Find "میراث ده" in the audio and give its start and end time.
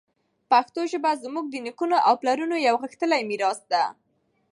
3.29-3.83